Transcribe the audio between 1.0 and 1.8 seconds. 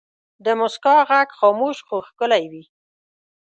ږغ خاموش